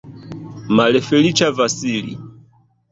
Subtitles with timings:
[0.79, 2.21] Malfeliĉa Vasili!